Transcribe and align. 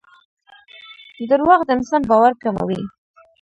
دراوغ 1.29 1.61
دانسان 1.67 2.01
باور 2.09 2.33
کموي 2.41 2.79